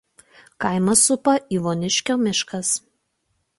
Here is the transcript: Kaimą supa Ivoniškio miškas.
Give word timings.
Kaimą 0.63 0.95
supa 1.01 1.35
Ivoniškio 1.59 2.17
miškas. 2.25 2.75